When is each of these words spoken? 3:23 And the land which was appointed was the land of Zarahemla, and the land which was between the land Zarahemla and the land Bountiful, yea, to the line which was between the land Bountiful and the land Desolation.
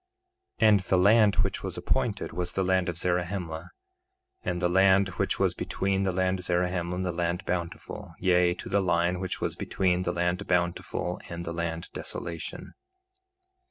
3:23 0.59 0.67
And 0.67 0.79
the 0.79 0.97
land 0.97 1.35
which 1.35 1.61
was 1.61 1.77
appointed 1.77 2.33
was 2.33 2.53
the 2.53 2.63
land 2.63 2.89
of 2.89 2.97
Zarahemla, 2.97 3.69
and 4.41 4.59
the 4.59 4.67
land 4.67 5.09
which 5.09 5.37
was 5.37 5.53
between 5.53 6.01
the 6.05 6.11
land 6.11 6.41
Zarahemla 6.41 6.95
and 6.95 7.05
the 7.05 7.11
land 7.11 7.45
Bountiful, 7.45 8.15
yea, 8.19 8.55
to 8.55 8.67
the 8.67 8.81
line 8.81 9.19
which 9.19 9.39
was 9.41 9.55
between 9.55 10.01
the 10.01 10.11
land 10.11 10.47
Bountiful 10.47 11.21
and 11.29 11.45
the 11.45 11.53
land 11.53 11.89
Desolation. 11.93 12.73